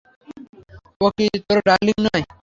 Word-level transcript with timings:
ও 1.01 1.07
কি 1.15 1.25
তোর 1.47 1.57
ডার্লিং 1.67 1.97
নয়? 2.05 2.23